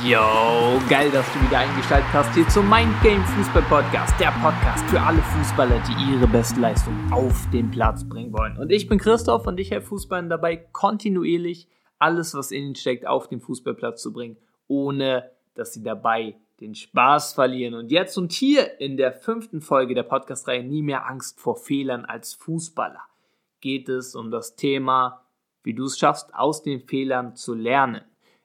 Yo, 0.00 0.80
geil, 0.88 1.10
dass 1.12 1.24
du 1.32 1.40
wieder 1.46 1.58
eingeschaltet 1.58 2.12
hast 2.12 2.34
hier 2.34 2.48
zum 2.48 2.68
Mind 2.68 2.92
Game 3.02 3.22
Fußball 3.22 3.62
Podcast, 3.62 4.18
der 4.18 4.32
Podcast 4.42 4.84
für 4.90 5.00
alle 5.00 5.22
Fußballer, 5.22 5.80
die 5.86 6.12
ihre 6.12 6.26
Bestleistung 6.26 6.94
auf 7.12 7.48
den 7.52 7.70
Platz 7.70 8.08
bringen 8.08 8.32
wollen. 8.32 8.56
Und 8.58 8.72
ich 8.72 8.88
bin 8.88 8.98
Christoph 8.98 9.46
und 9.46 9.60
ich 9.60 9.70
helfe 9.70 9.88
Fußballern 9.88 10.28
dabei, 10.28 10.56
kontinuierlich 10.56 11.68
alles, 11.98 12.34
was 12.34 12.50
in 12.50 12.64
ihnen 12.64 12.74
steckt, 12.74 13.06
auf 13.06 13.28
den 13.28 13.40
Fußballplatz 13.40 14.02
zu 14.02 14.12
bringen, 14.12 14.36
ohne 14.66 15.30
dass 15.54 15.72
sie 15.72 15.84
dabei 15.84 16.36
den 16.58 16.74
Spaß 16.74 17.34
verlieren. 17.34 17.74
Und 17.74 17.92
jetzt 17.92 18.18
und 18.18 18.32
hier 18.32 18.80
in 18.80 18.96
der 18.96 19.12
fünften 19.12 19.60
Folge 19.60 19.94
der 19.94 20.02
Podcast-Reihe 20.02 20.64
Nie 20.64 20.82
mehr 20.82 21.08
Angst 21.08 21.38
vor 21.38 21.56
Fehlern 21.56 22.04
als 22.04 22.34
Fußballer 22.34 23.02
geht 23.60 23.88
es 23.88 24.14
um 24.14 24.30
das 24.30 24.56
Thema, 24.56 25.22
wie 25.62 25.74
du 25.74 25.84
es 25.84 25.98
schaffst, 25.98 26.34
aus 26.34 26.62
den 26.62 26.80
Fehlern 26.80 27.36
zu 27.36 27.54
lernen. 27.54 28.02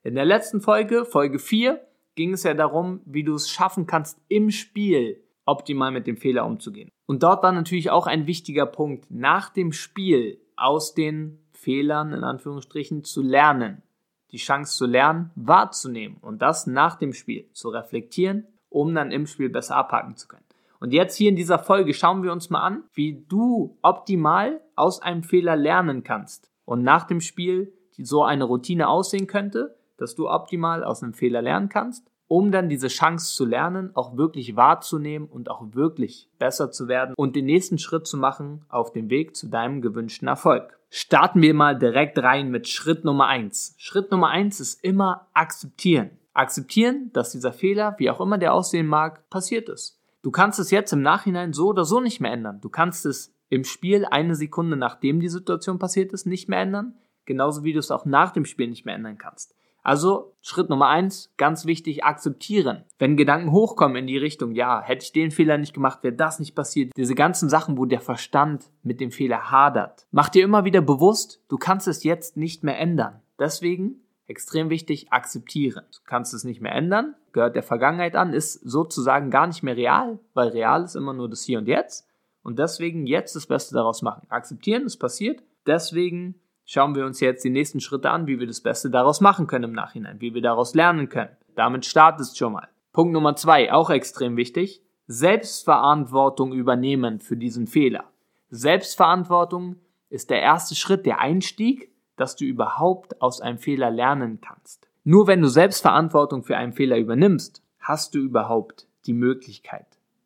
In 0.07 0.15
der 0.15 0.23
letzten 0.23 0.61
Folge, 0.61 1.03
Folge 1.03 1.37
4, 1.37 1.81
ging 2.15 2.31
es 2.31 2.43
ja 2.43 2.53
darum, 2.53 3.01
wie 3.03 3.25
du 3.25 3.33
es 3.33 3.49
schaffen 3.49 3.87
kannst, 3.87 4.21
im 4.29 4.51
Spiel 4.51 5.21
optimal 5.45 5.91
mit 5.91 6.07
dem 6.07 6.15
Fehler 6.15 6.45
umzugehen. 6.45 6.89
Und 7.07 7.23
dort 7.23 7.43
war 7.43 7.51
natürlich 7.51 7.89
auch 7.89 8.07
ein 8.07 8.25
wichtiger 8.25 8.65
Punkt, 8.67 9.11
nach 9.11 9.49
dem 9.49 9.73
Spiel 9.73 10.39
aus 10.55 10.93
den 10.93 11.45
Fehlern 11.51 12.13
in 12.13 12.23
Anführungsstrichen 12.23 13.03
zu 13.03 13.21
lernen. 13.21 13.83
Die 14.31 14.37
Chance 14.37 14.77
zu 14.77 14.85
lernen, 14.85 15.31
wahrzunehmen 15.35 16.19
und 16.21 16.41
das 16.41 16.67
nach 16.67 16.95
dem 16.95 17.11
Spiel 17.11 17.49
zu 17.51 17.67
reflektieren, 17.67 18.47
um 18.69 18.95
dann 18.95 19.11
im 19.11 19.27
Spiel 19.27 19.49
besser 19.49 19.75
abhaken 19.75 20.15
zu 20.15 20.29
können. 20.29 20.45
Und 20.79 20.93
jetzt 20.93 21.17
hier 21.17 21.27
in 21.27 21.35
dieser 21.35 21.59
Folge 21.59 21.93
schauen 21.93 22.23
wir 22.23 22.31
uns 22.31 22.49
mal 22.49 22.61
an, 22.61 22.83
wie 22.93 23.25
du 23.27 23.77
optimal 23.81 24.61
aus 24.77 25.01
einem 25.01 25.23
Fehler 25.23 25.57
lernen 25.57 26.05
kannst 26.05 26.49
und 26.63 26.81
nach 26.81 27.03
dem 27.03 27.19
Spiel 27.19 27.73
so 27.97 28.23
eine 28.23 28.45
Routine 28.45 28.87
aussehen 28.87 29.27
könnte, 29.27 29.77
dass 29.97 30.15
du 30.15 30.29
optimal 30.29 30.83
aus 30.83 31.03
einem 31.03 31.13
Fehler 31.13 31.41
lernen 31.41 31.69
kannst, 31.69 32.09
um 32.27 32.51
dann 32.51 32.69
diese 32.69 32.87
Chance 32.87 33.33
zu 33.35 33.45
lernen, 33.45 33.91
auch 33.95 34.17
wirklich 34.17 34.55
wahrzunehmen 34.55 35.27
und 35.27 35.49
auch 35.49 35.73
wirklich 35.73 36.29
besser 36.39 36.71
zu 36.71 36.87
werden 36.87 37.15
und 37.15 37.35
den 37.35 37.45
nächsten 37.45 37.77
Schritt 37.77 38.05
zu 38.05 38.17
machen 38.17 38.65
auf 38.69 38.91
dem 38.91 39.09
Weg 39.09 39.35
zu 39.35 39.47
deinem 39.47 39.81
gewünschten 39.81 40.27
Erfolg. 40.27 40.77
Starten 40.89 41.41
wir 41.41 41.53
mal 41.53 41.77
direkt 41.77 42.17
rein 42.19 42.49
mit 42.49 42.67
Schritt 42.67 43.03
Nummer 43.03 43.27
eins. 43.27 43.75
Schritt 43.77 44.11
Nummer 44.11 44.29
eins 44.29 44.59
ist 44.59 44.83
immer 44.83 45.27
akzeptieren. 45.33 46.11
Akzeptieren, 46.33 47.11
dass 47.13 47.31
dieser 47.31 47.51
Fehler, 47.51 47.95
wie 47.97 48.09
auch 48.09 48.21
immer 48.21 48.37
der 48.37 48.53
aussehen 48.53 48.87
mag, 48.87 49.29
passiert 49.29 49.69
ist. 49.69 49.99
Du 50.21 50.31
kannst 50.31 50.59
es 50.59 50.71
jetzt 50.71 50.93
im 50.93 51.01
Nachhinein 51.01 51.53
so 51.53 51.67
oder 51.67 51.83
so 51.83 51.99
nicht 51.99 52.19
mehr 52.21 52.31
ändern. 52.31 52.59
Du 52.61 52.69
kannst 52.69 53.05
es 53.05 53.33
im 53.49 53.63
Spiel 53.63 54.05
eine 54.05 54.35
Sekunde 54.35 54.77
nachdem 54.77 55.19
die 55.19 55.29
Situation 55.29 55.79
passiert 55.79 56.11
ist 56.11 56.25
nicht 56.25 56.49
mehr 56.49 56.59
ändern, 56.59 56.95
genauso 57.25 57.63
wie 57.63 57.73
du 57.73 57.79
es 57.79 57.91
auch 57.91 58.05
nach 58.05 58.31
dem 58.31 58.45
Spiel 58.45 58.67
nicht 58.67 58.85
mehr 58.85 58.95
ändern 58.95 59.17
kannst. 59.17 59.55
Also 59.87 60.33
Schritt 60.41 60.67
Nummer 60.67 60.89
eins, 60.89 61.31
ganz 61.37 61.65
wichtig, 61.65 62.03
akzeptieren. 62.03 62.83
Wenn 62.99 63.15
Gedanken 63.15 63.53
hochkommen 63.53 63.95
in 63.95 64.05
die 64.05 64.17
Richtung, 64.17 64.51
ja, 64.53 64.81
hätte 64.81 65.05
ich 65.05 65.13
den 65.13 65.31
Fehler 65.31 65.57
nicht 65.57 65.73
gemacht, 65.73 66.03
wäre 66.03 66.13
das 66.13 66.39
nicht 66.39 66.55
passiert. 66.55 66.91
Diese 66.97 67.15
ganzen 67.15 67.47
Sachen, 67.47 67.77
wo 67.77 67.85
der 67.85 68.01
Verstand 68.01 68.65
mit 68.83 68.99
dem 68.99 69.11
Fehler 69.11 69.49
hadert. 69.49 70.05
Mach 70.11 70.27
dir 70.27 70.43
immer 70.43 70.65
wieder 70.65 70.81
bewusst, 70.81 71.41
du 71.47 71.55
kannst 71.55 71.87
es 71.87 72.03
jetzt 72.03 72.35
nicht 72.35 72.65
mehr 72.65 72.77
ändern. 72.77 73.21
Deswegen 73.39 74.01
extrem 74.25 74.69
wichtig, 74.69 75.13
akzeptieren. 75.13 75.85
Du 75.93 75.99
kannst 76.03 76.33
es 76.33 76.43
nicht 76.43 76.59
mehr 76.59 76.75
ändern, 76.75 77.15
gehört 77.31 77.55
der 77.55 77.63
Vergangenheit 77.63 78.17
an, 78.17 78.33
ist 78.33 78.55
sozusagen 78.55 79.31
gar 79.31 79.47
nicht 79.47 79.63
mehr 79.63 79.77
real, 79.77 80.19
weil 80.33 80.49
real 80.49 80.83
ist 80.83 80.97
immer 80.97 81.13
nur 81.13 81.29
das 81.29 81.45
Hier 81.45 81.59
und 81.59 81.67
Jetzt. 81.69 82.09
Und 82.43 82.59
deswegen 82.59 83.07
jetzt 83.07 83.37
das 83.37 83.47
Beste 83.47 83.73
daraus 83.73 84.01
machen. 84.01 84.27
Akzeptieren, 84.27 84.83
es 84.83 84.97
passiert. 84.97 85.43
Deswegen 85.65 86.35
schauen 86.67 86.93
wir 86.95 87.05
uns 87.05 87.19
jetzt 87.21 87.43
die 87.43 87.49
nächsten 87.49 87.79
Schritte 87.79 88.11
an, 88.11 88.27
wie 88.27 88.39
wir 88.39 88.45
das 88.45 88.61
Beste 88.61 88.91
daraus 88.91 89.21
machen 89.21 89.47
können 89.47 89.63
im 89.63 89.73
Nachhinein, 89.73 90.21
wie 90.21 90.35
wir 90.35 90.41
daraus 90.41 90.75
lernen 90.75 91.09
können. 91.09 91.35
Damit 91.55 91.85
startest 91.85 92.37
schon 92.37 92.53
mal. 92.53 92.67
Punkt 92.93 93.13
Nummer 93.13 93.35
zwei, 93.35 93.71
auch 93.71 93.89
extrem 93.89 94.37
wichtig, 94.37 94.83
Selbstverantwortung 95.07 96.53
übernehmen 96.53 97.19
für 97.19 97.37
diesen 97.37 97.65
Fehler. 97.65 98.03
Selbstverantwortung 98.49 99.77
ist 100.09 100.29
der 100.29 100.41
erste 100.41 100.75
Schritt, 100.75 101.05
der 101.05 101.19
Einstieg, 101.19 101.91
dass 102.17 102.35
du 102.35 102.45
überhaupt 102.45 103.21
aus 103.21 103.39
einem 103.41 103.57
Fehler 103.57 103.89
lernen 103.89 104.41
kannst. 104.41 104.89
Nur 105.03 105.27
wenn 105.27 105.41
du 105.41 105.47
Selbstverantwortung 105.47 106.43
für 106.43 106.57
einen 106.57 106.73
Fehler 106.73 106.97
übernimmst, 106.97 107.63
hast 107.79 108.13
du 108.13 108.19
überhaupt 108.19 108.87
die 109.05 109.13
Möglichkeit, 109.13 109.85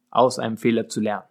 aus 0.09 0.39
einem 0.39 0.57
Fehler 0.57 0.87
zu 0.87 1.01
lernen. 1.01 1.27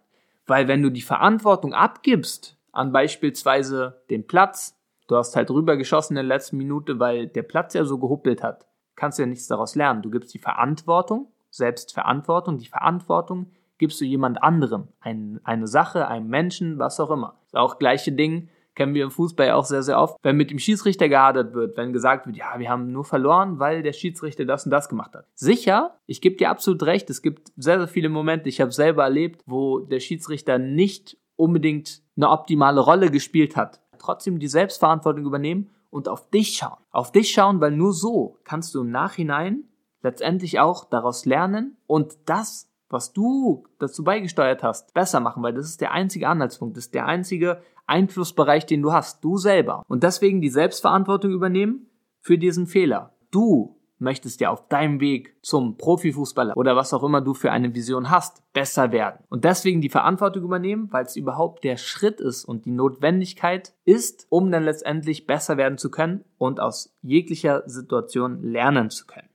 Weil 0.47 0.69
wenn 0.69 0.81
du 0.81 0.89
die 0.89 1.01
Verantwortung 1.01 1.73
abgibst 1.73 2.57
an 2.71 2.93
beispielsweise 2.93 4.01
den 4.09 4.25
Platz, 4.27 4.77
Du 5.11 5.17
hast 5.17 5.35
halt 5.35 5.51
rüber 5.51 5.75
geschossen 5.75 6.13
in 6.13 6.25
der 6.25 6.37
letzten 6.37 6.55
Minute, 6.55 6.97
weil 6.97 7.27
der 7.27 7.43
Platz 7.43 7.73
ja 7.73 7.83
so 7.83 7.97
gehuppelt 7.97 8.41
hat. 8.41 8.65
Kannst 8.95 9.19
ja 9.19 9.25
nichts 9.25 9.45
daraus 9.45 9.75
lernen. 9.75 10.01
Du 10.01 10.09
gibst 10.09 10.33
die 10.33 10.39
Verantwortung, 10.39 11.27
Selbstverantwortung, 11.49 12.59
die 12.59 12.67
Verantwortung 12.67 13.51
gibst 13.77 13.99
du 13.99 14.05
jemand 14.05 14.41
anderem. 14.41 14.87
Ein, 15.01 15.41
eine 15.43 15.67
Sache, 15.67 16.07
einem 16.07 16.29
Menschen, 16.29 16.79
was 16.79 16.97
auch 17.01 17.11
immer. 17.11 17.35
Das 17.51 17.59
auch 17.59 17.77
gleiche 17.77 18.13
Ding, 18.13 18.47
kennen 18.73 18.93
wir 18.93 19.03
im 19.03 19.11
Fußball 19.11 19.51
auch 19.51 19.65
sehr, 19.65 19.83
sehr 19.83 19.99
oft, 19.99 20.15
wenn 20.23 20.37
mit 20.37 20.49
dem 20.49 20.59
Schiedsrichter 20.59 21.09
gehadert 21.09 21.53
wird, 21.53 21.75
wenn 21.75 21.91
gesagt 21.91 22.25
wird, 22.25 22.37
ja, 22.37 22.57
wir 22.57 22.69
haben 22.69 22.93
nur 22.93 23.03
verloren, 23.03 23.59
weil 23.59 23.83
der 23.83 23.91
Schiedsrichter 23.91 24.45
das 24.45 24.63
und 24.63 24.71
das 24.71 24.87
gemacht 24.87 25.13
hat. 25.13 25.25
Sicher, 25.33 25.97
ich 26.05 26.21
gebe 26.21 26.37
dir 26.37 26.49
absolut 26.49 26.83
recht, 26.83 27.09
es 27.09 27.21
gibt 27.21 27.51
sehr, 27.57 27.79
sehr 27.79 27.89
viele 27.89 28.07
Momente, 28.07 28.47
ich 28.47 28.61
habe 28.61 28.71
selber 28.71 29.03
erlebt, 29.03 29.41
wo 29.45 29.79
der 29.79 29.99
Schiedsrichter 29.99 30.57
nicht 30.57 31.17
unbedingt 31.35 32.01
eine 32.15 32.29
optimale 32.29 32.79
Rolle 32.79 33.11
gespielt 33.11 33.57
hat 33.57 33.80
trotzdem 34.01 34.39
die 34.39 34.47
Selbstverantwortung 34.47 35.25
übernehmen 35.25 35.69
und 35.89 36.07
auf 36.07 36.29
dich 36.29 36.55
schauen. 36.55 36.77
Auf 36.91 37.11
dich 37.11 37.31
schauen, 37.31 37.61
weil 37.61 37.71
nur 37.71 37.93
so 37.93 38.37
kannst 38.43 38.73
du 38.73 38.81
im 38.81 38.91
Nachhinein 38.91 39.65
letztendlich 40.01 40.59
auch 40.59 40.85
daraus 40.85 41.25
lernen 41.25 41.77
und 41.87 42.17
das, 42.25 42.69
was 42.89 43.13
du 43.13 43.65
dazu 43.79 44.03
beigesteuert 44.03 44.63
hast, 44.63 44.93
besser 44.93 45.19
machen, 45.19 45.43
weil 45.43 45.53
das 45.53 45.65
ist 45.65 45.81
der 45.81 45.91
einzige 45.91 46.27
Anhaltspunkt, 46.27 46.75
das 46.75 46.85
ist 46.85 46.93
der 46.93 47.05
einzige 47.05 47.61
Einflussbereich, 47.85 48.65
den 48.65 48.81
du 48.81 48.91
hast, 48.91 49.23
du 49.23 49.37
selber. 49.37 49.83
Und 49.87 50.03
deswegen 50.03 50.41
die 50.41 50.49
Selbstverantwortung 50.49 51.31
übernehmen 51.31 51.87
für 52.21 52.37
diesen 52.37 52.67
Fehler. 52.67 53.13
Du 53.31 53.80
möchtest 54.01 54.41
ja 54.41 54.49
auf 54.49 54.67
deinem 54.67 54.99
Weg 54.99 55.35
zum 55.41 55.77
Profifußballer 55.77 56.57
oder 56.57 56.75
was 56.75 56.93
auch 56.93 57.03
immer 57.03 57.21
du 57.21 57.33
für 57.33 57.51
eine 57.51 57.73
Vision 57.73 58.09
hast, 58.09 58.43
besser 58.53 58.91
werden. 58.91 59.23
Und 59.29 59.45
deswegen 59.45 59.81
die 59.81 59.89
Verantwortung 59.89 60.43
übernehmen, 60.43 60.87
weil 60.91 61.05
es 61.05 61.15
überhaupt 61.15 61.63
der 61.63 61.77
Schritt 61.77 62.19
ist 62.19 62.43
und 62.43 62.65
die 62.65 62.71
Notwendigkeit 62.71 63.73
ist, 63.85 64.27
um 64.29 64.51
dann 64.51 64.63
letztendlich 64.63 65.27
besser 65.27 65.57
werden 65.57 65.77
zu 65.77 65.91
können 65.91 66.25
und 66.37 66.59
aus 66.59 66.93
jeglicher 67.01 67.63
Situation 67.67 68.41
lernen 68.41 68.89
zu 68.89 69.05
können. 69.05 69.29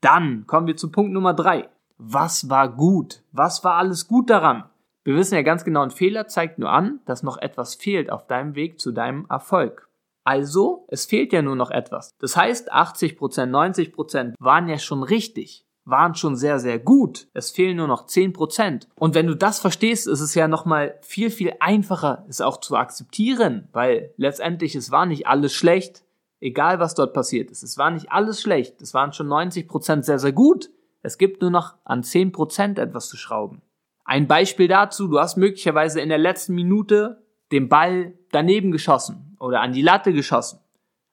Dann 0.00 0.46
kommen 0.46 0.66
wir 0.66 0.76
zu 0.76 0.90
Punkt 0.90 1.12
Nummer 1.12 1.34
drei. 1.34 1.68
Was 1.96 2.50
war 2.50 2.74
gut? 2.74 3.22
Was 3.30 3.62
war 3.62 3.74
alles 3.74 4.08
gut 4.08 4.30
daran? 4.30 4.64
Wir 5.04 5.16
wissen 5.16 5.34
ja 5.34 5.42
ganz 5.42 5.64
genau, 5.64 5.82
ein 5.82 5.90
Fehler 5.90 6.26
zeigt 6.28 6.58
nur 6.58 6.70
an, 6.70 7.00
dass 7.06 7.22
noch 7.22 7.38
etwas 7.38 7.74
fehlt 7.74 8.10
auf 8.10 8.26
deinem 8.26 8.54
Weg 8.54 8.80
zu 8.80 8.92
deinem 8.92 9.26
Erfolg. 9.28 9.88
Also, 10.24 10.86
es 10.88 11.06
fehlt 11.06 11.32
ja 11.32 11.42
nur 11.42 11.56
noch 11.56 11.70
etwas. 11.70 12.14
Das 12.18 12.36
heißt, 12.36 12.72
80%, 12.72 13.16
90% 13.18 14.34
waren 14.38 14.68
ja 14.68 14.78
schon 14.78 15.02
richtig, 15.02 15.66
waren 15.84 16.14
schon 16.14 16.36
sehr, 16.36 16.60
sehr 16.60 16.78
gut. 16.78 17.26
Es 17.34 17.50
fehlen 17.50 17.78
nur 17.78 17.88
noch 17.88 18.06
10%. 18.06 18.86
Und 18.94 19.14
wenn 19.14 19.26
du 19.26 19.34
das 19.34 19.58
verstehst, 19.58 20.06
ist 20.06 20.20
es 20.20 20.34
ja 20.34 20.46
nochmal 20.46 20.98
viel, 21.02 21.30
viel 21.30 21.54
einfacher, 21.58 22.24
es 22.28 22.40
auch 22.40 22.58
zu 22.58 22.76
akzeptieren, 22.76 23.68
weil 23.72 24.14
letztendlich 24.16 24.76
es 24.76 24.92
war 24.92 25.06
nicht 25.06 25.26
alles 25.26 25.52
schlecht, 25.52 26.04
egal 26.40 26.78
was 26.78 26.94
dort 26.94 27.14
passiert 27.14 27.50
ist. 27.50 27.64
Es 27.64 27.76
war 27.76 27.90
nicht 27.90 28.12
alles 28.12 28.40
schlecht. 28.40 28.80
Es 28.80 28.94
waren 28.94 29.12
schon 29.12 29.28
90% 29.28 30.02
sehr, 30.02 30.20
sehr 30.20 30.32
gut. 30.32 30.70
Es 31.02 31.18
gibt 31.18 31.42
nur 31.42 31.50
noch 31.50 31.74
an 31.84 32.02
10% 32.02 32.80
etwas 32.80 33.08
zu 33.08 33.16
schrauben. 33.16 33.62
Ein 34.04 34.28
Beispiel 34.28 34.68
dazu, 34.68 35.08
du 35.08 35.18
hast 35.18 35.36
möglicherweise 35.36 36.00
in 36.00 36.08
der 36.08 36.18
letzten 36.18 36.54
Minute 36.54 37.24
den 37.50 37.68
Ball 37.68 38.14
daneben 38.30 38.70
geschossen 38.72 39.31
oder 39.42 39.60
an 39.60 39.72
die 39.72 39.82
Latte 39.82 40.12
geschossen. 40.12 40.60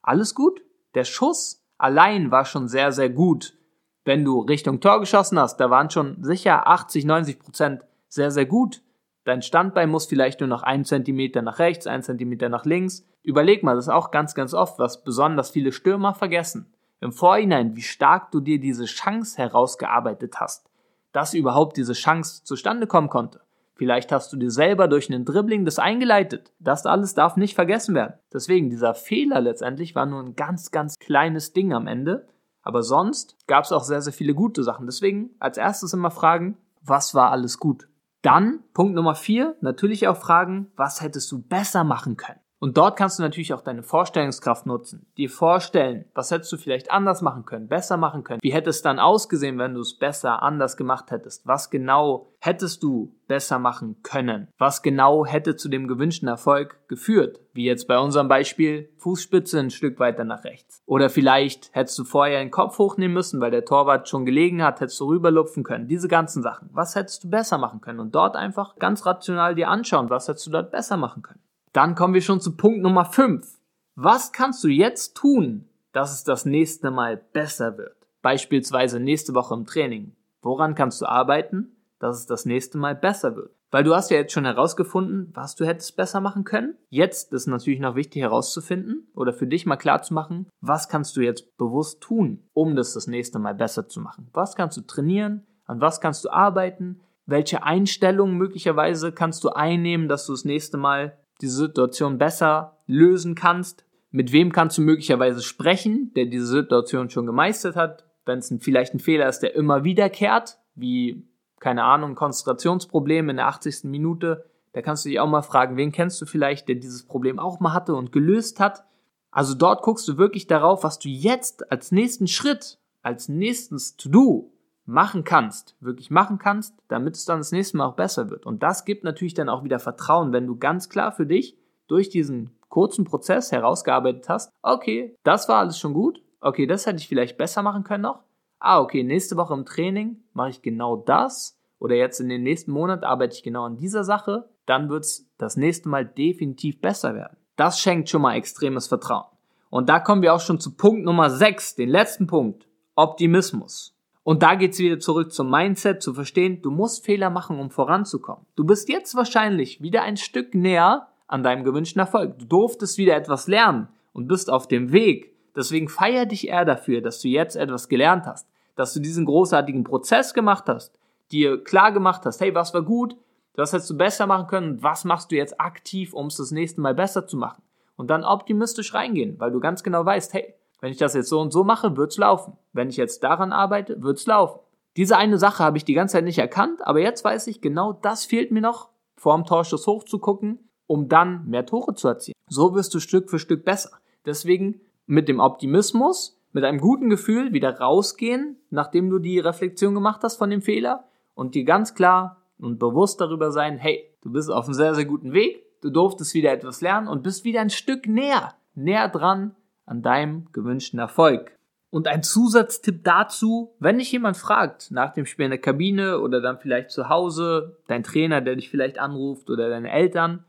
Alles 0.04 0.36
gut? 0.36 0.62
Der 0.94 1.04
Schuss 1.04 1.66
allein 1.80 2.30
war 2.30 2.46
schon 2.46 2.68
sehr, 2.68 2.92
sehr 2.92 3.10
gut. 3.10 3.58
Wenn 4.06 4.24
du 4.24 4.42
Richtung 4.42 4.80
Tor 4.80 5.00
geschossen 5.00 5.40
hast, 5.40 5.58
da 5.58 5.70
waren 5.72 5.90
schon 5.90 6.24
sicher 6.24 6.68
80, 6.68 7.06
90 7.06 7.40
Prozent 7.40 7.86
sehr, 8.08 8.30
sehr 8.30 8.46
gut. 8.46 8.84
Dein 9.24 9.42
Standbein 9.42 9.90
muss 9.90 10.06
vielleicht 10.06 10.40
nur 10.40 10.50
noch 10.50 10.62
einen 10.62 10.86
Zentimeter 10.86 11.42
nach 11.42 11.58
rechts, 11.58 11.88
einen 11.88 12.04
Zentimeter 12.04 12.50
nach 12.50 12.66
links. 12.66 13.04
Überleg 13.24 13.64
mal, 13.64 13.76
das 13.76 13.86
ist 13.86 13.94
auch 13.94 14.12
ganz, 14.12 14.36
ganz 14.36 14.54
oft, 14.54 14.78
was 14.78 15.04
besonders 15.04 15.50
viele 15.50 15.72
Stürmer 15.72 16.14
vergessen. 16.14 16.72
Im 17.02 17.12
Vorhinein, 17.12 17.76
wie 17.76 17.82
stark 17.82 18.32
du 18.32 18.42
dir 18.42 18.60
diese 18.60 18.86
Chance 18.86 19.38
herausgearbeitet 19.38 20.40
hast, 20.40 20.70
dass 21.14 21.34
überhaupt 21.34 21.78
diese 21.78 21.94
Chance 21.94 22.44
zustande 22.44 22.86
kommen 22.86 23.10
konnte. 23.10 23.42
Vielleicht 23.80 24.12
hast 24.12 24.34
du 24.34 24.36
dir 24.36 24.52
selber 24.52 24.90
durch 24.90 25.10
einen 25.10 25.24
Dribbling 25.24 25.64
das 25.64 25.80
eingeleitet. 25.80 26.52
Das 26.60 26.86
alles 26.86 27.14
darf 27.14 27.38
nicht 27.38 27.56
vergessen 27.56 27.96
werden. 27.96 28.16
Deswegen, 28.34 28.70
dieser 28.70 28.94
Fehler 28.94 29.40
letztendlich 29.40 29.96
war 29.96 30.06
nur 30.06 30.22
ein 30.22 30.36
ganz, 30.36 30.72
ganz 30.72 31.00
kleines 31.00 31.54
Ding 31.54 31.72
am 31.72 31.88
Ende. 31.88 32.28
Aber 32.62 32.84
sonst 32.84 33.38
gab 33.48 33.64
es 33.64 33.72
auch 33.72 33.86
sehr, 33.86 34.02
sehr 34.02 34.12
viele 34.12 34.34
gute 34.34 34.66
Sachen. 34.66 34.86
Deswegen 34.86 35.30
als 35.40 35.58
erstes 35.58 35.94
immer 35.94 36.12
fragen, 36.12 36.58
was 36.82 37.16
war 37.16 37.32
alles 37.32 37.58
gut? 37.58 37.88
Dann, 38.22 38.60
Punkt 38.74 38.96
Nummer 38.96 39.16
vier, 39.16 39.56
natürlich 39.62 40.10
auch 40.10 40.18
fragen, 40.18 40.74
was 40.76 41.00
hättest 41.00 41.32
du 41.32 41.42
besser 41.42 41.86
machen 41.86 42.18
können? 42.18 42.39
Und 42.60 42.78
dort 42.78 42.98
kannst 42.98 43.18
du 43.18 43.24
natürlich 43.24 43.54
auch 43.54 43.62
deine 43.62 43.84
Vorstellungskraft 43.84 44.66
nutzen. 44.66 45.08
Dir 45.18 45.30
vorstellen, 45.30 46.06
was 46.14 46.30
hättest 46.30 46.52
du 46.52 46.58
vielleicht 46.58 46.92
anders 46.92 47.22
machen 47.22 47.46
können, 47.46 47.70
besser 47.70 47.96
machen 47.96 48.26
können. 48.26 48.42
Wie 48.44 48.52
hätte 48.52 48.70
es 48.70 48.82
dann 48.82 49.00
ausgesehen, 49.00 49.58
wenn 49.58 49.74
du 49.74 49.80
es 49.80 49.98
besser, 49.98 50.44
anders 50.44 50.76
gemacht 50.76 51.10
hättest? 51.10 51.48
Was 51.48 51.70
genau 51.70 52.34
hättest 52.40 52.84
du 52.84 53.16
besser 53.28 53.60
machen 53.60 53.98
können? 54.04 54.50
Was 54.58 54.82
genau 54.82 55.26
hätte 55.26 55.56
zu 55.56 55.70
dem 55.70 55.88
gewünschten 55.88 56.28
Erfolg 56.28 56.78
geführt? 56.90 57.40
Wie 57.54 57.64
jetzt 57.64 57.88
bei 57.88 57.98
unserem 57.98 58.28
Beispiel 58.28 58.90
Fußspitze 58.98 59.60
ein 59.60 59.70
Stück 59.70 60.00
weiter 60.00 60.26
nach 60.26 60.44
rechts. 60.44 60.84
Oder 60.86 61.10
vielleicht 61.10 61.74
hättest 61.74 61.98
du 61.98 62.04
vorher 62.04 62.40
den 62.40 62.52
Kopf 62.52 62.78
hochnehmen 62.78 63.14
müssen, 63.14 63.40
weil 63.40 63.52
der 63.52 63.64
Torwart 63.64 64.10
schon 64.10 64.26
gelegen 64.26 64.64
hat, 64.64 64.82
hättest 64.82 65.00
du 65.00 65.06
rüberlupfen 65.06 65.64
können. 65.64 65.88
Diese 65.88 66.10
ganzen 66.10 66.44
Sachen. 66.44 66.70
Was 66.74 66.96
hättest 66.96 67.24
du 67.24 67.30
besser 67.30 67.58
machen 67.58 67.80
können? 67.80 68.02
Und 68.02 68.16
dort 68.16 68.36
einfach 68.36 68.76
ganz 68.76 69.06
rational 69.06 69.56
dir 69.56 69.70
anschauen, 69.70 70.10
was 70.10 70.28
hättest 70.28 70.48
du 70.48 70.52
dort 70.52 70.72
besser 70.72 70.98
machen 70.98 71.24
können? 71.24 71.40
Dann 71.74 71.94
kommen 71.94 72.16
wir 72.16 72.22
schon 72.22 72.42
zu 72.42 72.56
Punkt 72.58 72.82
Nummer 72.82 73.06
5. 73.06 73.48
Was 73.96 74.32
kannst 74.32 74.64
du 74.64 74.70
jetzt 74.70 75.16
tun, 75.16 75.70
dass 75.92 76.14
es 76.14 76.24
das 76.24 76.46
nächste 76.46 76.90
Mal 76.90 77.18
besser 77.18 77.78
wird? 77.78 77.96
Beispielsweise 78.24 79.00
nächste 79.00 79.36
Woche 79.36 79.54
im 79.54 79.66
Training. 79.66 80.16
Woran 80.42 80.74
kannst 80.74 81.00
du 81.02 81.06
arbeiten, 81.06 81.76
dass 82.00 82.18
es 82.18 82.26
das 82.26 82.46
nächste 82.46 82.80
Mal 82.80 82.96
besser 82.96 83.36
wird? 83.36 83.52
Weil 83.70 83.84
du 83.84 83.94
hast 83.94 84.10
ja 84.10 84.18
jetzt 84.18 84.34
schon 84.34 84.46
herausgefunden, 84.46 85.32
was 85.36 85.56
du 85.56 85.64
hättest 85.64 85.96
besser 85.96 86.22
machen 86.22 86.44
können. 86.44 86.76
Jetzt 86.90 87.34
ist 87.34 87.46
natürlich 87.46 87.80
noch 87.80 87.96
wichtig 87.96 88.24
herauszufinden 88.24 89.08
oder 89.14 89.32
für 89.32 89.46
dich 89.46 89.68
mal 89.68 89.78
klar 89.78 90.02
zu 90.02 90.16
machen, 90.16 90.48
was 90.62 90.90
kannst 90.90 91.16
du 91.18 91.22
jetzt 91.22 91.56
bewusst 91.58 92.02
tun, 92.02 92.50
um 92.54 92.76
das 92.76 92.94
das 92.94 93.06
nächste 93.06 93.38
Mal 93.38 93.54
besser 93.54 93.88
zu 93.88 94.02
machen? 94.02 94.28
Was 94.34 94.56
kannst 94.56 94.76
du 94.78 94.82
trainieren? 94.82 95.46
An 95.66 95.82
was 95.82 96.02
kannst 96.02 96.26
du 96.26 96.32
arbeiten? 96.32 97.02
Welche 97.28 97.62
Einstellungen 97.62 98.38
möglicherweise 98.38 99.12
kannst 99.12 99.44
du 99.44 99.50
einnehmen, 99.50 100.08
dass 100.08 100.26
du 100.26 100.34
das 100.34 100.46
nächste 100.46 100.78
Mal 100.78 101.16
diese 101.42 101.56
Situation 101.56 102.18
besser 102.18 102.78
lösen 102.88 103.36
kannst. 103.36 103.86
Mit 104.12 104.32
wem 104.32 104.52
kannst 104.52 104.78
du 104.78 104.82
möglicherweise 104.82 105.42
sprechen, 105.42 106.12
der 106.16 106.26
diese 106.26 106.48
Situation 106.48 107.10
schon 107.10 107.26
gemeistert 107.26 107.76
hat, 107.76 108.06
wenn 108.26 108.40
es 108.40 108.54
vielleicht 108.60 108.94
ein 108.94 109.00
Fehler 109.00 109.28
ist, 109.30 109.40
der 109.40 109.56
immer 109.56 109.84
wiederkehrt, 109.84 110.60
wie, 110.76 111.28
keine 111.60 111.84
Ahnung, 111.84 112.16
Konzentrationsproblem 112.16 113.30
in 113.30 113.38
der 113.38 113.48
80. 113.48 113.86
Minute. 113.86 114.46
Da 114.74 114.82
kannst 114.82 115.06
du 115.06 115.10
dich 115.10 115.20
auch 115.20 115.30
mal 115.30 115.42
fragen, 115.42 115.78
wen 115.78 115.92
kennst 115.92 116.22
du 116.22 116.26
vielleicht, 116.26 116.68
der 116.68 116.76
dieses 116.76 117.06
Problem 117.06 117.40
auch 117.40 117.60
mal 117.60 117.74
hatte 117.74 117.96
und 117.96 118.12
gelöst 118.12 118.60
hat. 118.60 118.84
Also 119.32 119.54
dort 119.54 119.84
guckst 119.84 120.08
du 120.08 120.18
wirklich 120.18 120.48
darauf, 120.48 120.84
was 120.84 121.00
du 121.00 121.10
jetzt 121.10 121.72
als 121.72 121.92
nächsten 121.92 122.28
Schritt, 122.28 122.80
als 123.02 123.30
nächstes 123.30 123.96
To-Do 123.96 124.52
machen 124.90 125.24
kannst, 125.24 125.76
wirklich 125.80 126.10
machen 126.10 126.40
kannst, 126.40 126.76
damit 126.88 127.16
es 127.16 127.26
dann 127.26 127.40
das 127.40 127.52
nächste 127.52 127.78
Mal 127.78 127.86
auch 127.86 127.96
besser 127.96 128.30
wird. 128.30 128.46
Und 128.46 128.64
das 128.64 128.86
gibt 128.86 129.04
natürlich 129.04 129.34
dann 129.34 129.50
auch 129.50 129.64
wieder 129.64 129.80
Vertrauen, 129.80 130.34
wenn 130.34 130.48
du 130.48 130.58
ganz 130.58 130.90
klar 130.90 131.12
für 131.12 131.26
dich 131.26 131.58
durch 131.88 132.10
diesen 132.10 132.58
kurzen 132.70 133.06
Prozess 133.06 133.52
herausgearbeitet 133.52 134.30
hast, 134.30 134.52
okay, 134.62 135.16
das 135.24 135.48
war 135.50 135.60
alles 135.60 135.80
schon 135.80 135.94
gut, 135.94 136.22
okay, 136.42 136.68
das 136.68 136.86
hätte 136.86 136.98
ich 136.98 137.08
vielleicht 137.08 137.38
besser 137.38 137.62
machen 137.62 137.84
können 137.84 138.04
noch. 138.04 138.24
Ah, 138.60 138.80
okay, 138.80 139.04
nächste 139.04 139.38
Woche 139.38 139.54
im 139.54 139.66
Training 139.66 140.24
mache 140.34 140.50
ich 140.50 140.62
genau 140.62 140.98
das 140.98 141.58
oder 141.80 141.96
jetzt 141.96 142.20
in 142.20 142.30
den 142.30 142.44
nächsten 142.44 142.72
Monat 142.72 143.04
arbeite 143.04 143.36
ich 143.36 143.44
genau 143.44 143.64
an 143.66 143.78
dieser 143.78 144.04
Sache, 144.04 144.50
dann 144.66 144.90
wird 144.90 145.06
es 145.06 145.30
das 145.38 145.56
nächste 145.56 145.90
Mal 145.90 146.06
definitiv 146.06 146.82
besser 146.82 147.16
werden. 147.16 147.38
Das 147.56 147.80
schenkt 147.80 148.10
schon 148.10 148.22
mal 148.22 148.36
extremes 148.36 148.88
Vertrauen. 148.88 149.26
Und 149.70 149.90
da 149.90 150.00
kommen 150.00 150.22
wir 150.22 150.34
auch 150.34 150.42
schon 150.42 150.60
zu 150.60 150.76
Punkt 150.76 151.06
Nummer 151.06 151.30
6, 151.30 151.76
den 151.76 151.90
letzten 151.90 152.28
Punkt, 152.28 152.68
Optimismus. 152.96 153.99
Und 154.30 154.44
da 154.44 154.54
geht's 154.54 154.78
wieder 154.78 155.00
zurück 155.00 155.34
zum 155.34 155.50
Mindset, 155.50 156.04
zu 156.04 156.14
verstehen, 156.14 156.62
du 156.62 156.70
musst 156.70 157.04
Fehler 157.04 157.32
machen, 157.32 157.58
um 157.60 157.72
voranzukommen. 157.72 158.46
Du 158.56 158.64
bist 158.64 158.88
jetzt 158.88 159.16
wahrscheinlich 159.16 159.82
wieder 159.82 160.04
ein 160.04 160.18
Stück 160.18 160.54
näher 160.54 161.08
an 161.26 161.42
deinem 161.42 161.64
gewünschten 161.64 162.00
Erfolg. 162.00 162.38
Du 162.38 162.46
durftest 162.46 163.00
wieder 163.00 163.16
etwas 163.16 163.48
lernen 163.48 163.88
und 164.14 164.28
bist 164.28 164.52
auf 164.52 164.68
dem 164.68 164.92
Weg. 164.92 165.34
Deswegen 165.56 165.90
feier 165.90 166.28
dich 166.28 166.48
eher 166.48 166.64
dafür, 166.64 167.02
dass 167.02 167.22
du 167.22 167.28
jetzt 167.28 167.56
etwas 167.56 167.90
gelernt 167.90 168.28
hast, 168.28 168.48
dass 168.76 168.94
du 168.94 169.00
diesen 169.00 169.26
großartigen 169.26 169.84
Prozess 169.84 170.36
gemacht 170.36 170.66
hast, 170.68 171.00
dir 171.32 171.64
klar 171.64 171.92
gemacht 171.92 172.24
hast, 172.24 172.40
hey, 172.40 172.54
was 172.54 172.72
war 172.72 172.84
gut, 172.84 173.16
was 173.56 173.74
hättest 173.74 173.90
du 173.90 173.98
besser 173.98 174.28
machen 174.28 174.46
können, 174.46 174.84
was 174.84 175.06
machst 175.06 175.32
du 175.32 175.38
jetzt 175.38 175.60
aktiv, 175.60 176.14
um 176.14 176.28
es 176.28 176.38
das 176.38 176.52
nächste 176.52 176.82
Mal 176.82 176.94
besser 176.94 177.26
zu 177.26 177.36
machen. 177.36 177.64
Und 177.96 178.12
dann 178.12 178.24
optimistisch 178.24 178.94
reingehen, 178.94 179.40
weil 179.40 179.50
du 179.50 179.60
ganz 179.60 179.82
genau 179.82 180.06
weißt, 180.06 180.36
hey, 180.36 180.54
wenn 180.82 180.92
ich 180.92 180.98
das 180.98 181.14
jetzt 181.14 181.30
so 181.30 181.40
und 181.40 181.52
so 181.52 181.64
mache, 181.64 181.98
wird's 181.98 182.18
laufen. 182.18 182.54
Wenn 182.74 182.90
ich 182.90 182.98
jetzt 182.98 183.24
daran 183.24 183.52
arbeite, 183.52 184.02
wird's 184.02 184.26
laufen. 184.26 184.60
Diese 184.98 185.18
eine 185.18 185.38
Sache 185.38 185.64
habe 185.64 185.78
ich 185.78 185.86
die 185.86 185.94
ganze 185.94 186.14
Zeit 186.14 186.24
nicht 186.24 186.40
erkannt, 186.40 186.86
aber 186.86 187.00
jetzt 187.00 187.24
weiß 187.24 187.48
ich, 187.48 187.62
genau 187.62 187.94
das 187.94 188.26
fehlt 188.26 188.52
mir 188.52 188.62
noch, 188.62 188.90
vorm 189.16 189.46
Torschuss 189.46 189.88
hochzugucken, 189.88 190.60
um 190.88 191.08
dann 191.08 191.48
mehr 191.48 191.66
Tore 191.66 191.94
zu 191.94 192.08
erzielen. 192.08 192.36
So 192.48 192.74
wirst 192.74 192.94
du 192.94 193.00
Stück 193.00 193.30
für 193.30 193.40
Stück 193.40 193.66
besser. 193.66 193.92
Deswegen 194.26 194.82
mit 195.06 195.28
dem 195.28 195.40
Optimismus, 195.40 196.40
mit 196.52 196.64
einem 196.64 196.80
guten 196.80 197.10
Gefühl 197.10 197.54
wieder 197.54 197.80
rausgehen, 197.80 198.58
nachdem 198.70 199.10
du 199.10 199.20
die 199.20 199.40
Reflexion 199.40 199.94
gemacht 199.94 200.22
hast 200.24 200.38
von 200.38 200.50
dem 200.50 200.62
Fehler 200.62 201.06
und 201.36 201.56
dir 201.56 201.64
ganz 201.64 201.94
klar 201.94 202.38
und 202.60 202.80
bewusst 202.80 203.22
darüber 203.22 203.52
sein, 203.52 203.78
hey, 203.78 204.04
du 204.22 204.32
bist 204.32 204.52
auf 204.52 204.66
einem 204.66 204.74
sehr, 204.74 204.96
sehr 204.96 205.06
guten 205.06 205.34
Weg, 205.34 205.64
du 205.82 205.90
durftest 205.90 206.34
wieder 206.34 206.52
etwas 206.52 206.82
lernen 206.82 207.08
und 207.08 207.24
bist 207.24 207.46
wieder 207.46 207.62
ein 207.62 207.70
Stück 207.70 208.08
näher, 208.08 208.56
näher 208.74 209.08
dran 209.10 209.56
an 209.90 210.02
deinem 210.02 210.52
gewünschten 210.52 211.00
Erfolg. 211.00 211.58
Und 211.92 212.08
ein 212.08 212.22
Zusatztipp 212.22 213.04
dazu, 213.04 213.76
wenn 213.80 213.98
dich 213.98 214.12
jemand 214.12 214.38
fragt 214.38 214.92
nach 214.92 215.12
dem 215.12 215.26
Spiel 215.26 215.46
in 215.46 215.52
der 215.52 215.60
Kabine 215.60 216.20
oder 216.20 216.40
dann 216.40 216.60
vielleicht 216.60 216.92
zu 216.92 217.10
Hause, 217.10 217.78
dein 217.88 218.04
Trainer, 218.04 218.42
der 218.42 218.56
dich 218.56 218.70
vielleicht 218.70 219.00
anruft 219.00 219.50
oder 219.50 219.70
deine 219.70 219.92
Eltern, 219.92 220.46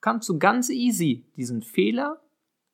kannst 0.00 0.28
du 0.28 0.38
ganz 0.38 0.70
easy 0.70 1.26
diesen 1.36 1.62
Fehler 1.62 2.20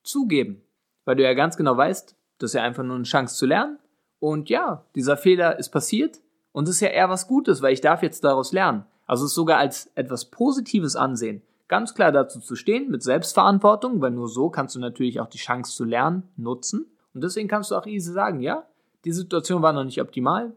zugeben. 0.02 0.62
Weil 1.06 1.16
du 1.16 1.22
ja 1.22 1.32
ganz 1.32 1.56
genau 1.56 1.76
weißt, 1.76 2.14
das 2.38 2.50
ist 2.50 2.54
ja 2.54 2.62
einfach 2.62 2.84
nur 2.84 2.96
eine 2.96 3.04
Chance 3.04 3.36
zu 3.36 3.46
lernen. 3.46 3.78
Und 4.18 4.50
ja, 4.50 4.84
dieser 4.94 5.16
Fehler 5.16 5.58
ist 5.58 5.70
passiert 5.70 6.20
und 6.52 6.68
es 6.68 6.76
ist 6.76 6.80
ja 6.82 6.88
eher 6.88 7.08
was 7.08 7.26
Gutes, 7.26 7.62
weil 7.62 7.72
ich 7.72 7.80
darf 7.80 8.02
jetzt 8.02 8.22
daraus 8.24 8.52
lernen. 8.52 8.84
Also 9.06 9.24
es 9.24 9.34
sogar 9.34 9.58
als 9.58 9.90
etwas 9.94 10.26
Positives 10.26 10.96
ansehen 10.96 11.42
ganz 11.72 11.94
klar 11.94 12.12
dazu 12.12 12.38
zu 12.38 12.54
stehen, 12.54 12.90
mit 12.90 13.02
Selbstverantwortung, 13.02 14.02
weil 14.02 14.10
nur 14.10 14.28
so 14.28 14.50
kannst 14.50 14.74
du 14.74 14.78
natürlich 14.78 15.20
auch 15.20 15.28
die 15.28 15.38
Chance 15.38 15.74
zu 15.74 15.84
lernen 15.84 16.24
nutzen. 16.36 16.84
Und 17.14 17.24
deswegen 17.24 17.48
kannst 17.48 17.70
du 17.70 17.76
auch 17.76 17.86
easy 17.86 18.12
sagen, 18.12 18.40
ja, 18.40 18.64
die 19.06 19.12
Situation 19.12 19.62
war 19.62 19.72
noch 19.72 19.84
nicht 19.84 19.98
optimal, 19.98 20.52